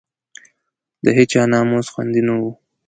د 1.03 1.05
هېچا 1.17 1.41
ناموس 1.51 1.87
خوندي 1.93 2.21
نه 2.27 2.33
وو. 2.39 2.51